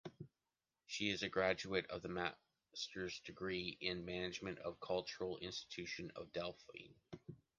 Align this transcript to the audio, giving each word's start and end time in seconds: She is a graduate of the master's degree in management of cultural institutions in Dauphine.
She 0.87 1.11
is 1.11 1.21
a 1.21 1.29
graduate 1.29 1.85
of 1.91 2.01
the 2.01 2.07
master's 2.07 3.19
degree 3.19 3.77
in 3.81 4.03
management 4.03 4.57
of 4.61 4.79
cultural 4.79 5.37
institutions 5.37 6.09
in 6.17 6.27
Dauphine. 6.33 6.95